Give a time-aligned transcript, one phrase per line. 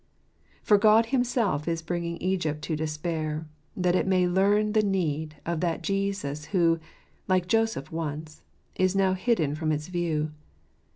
[0.63, 3.45] For God Himself is bringing Egypt to despair,
[3.77, 6.79] that it may learn the need of that Jesus who—
[7.27, 8.41] like Joseph once—
[8.75, 10.31] is now hidden from its view.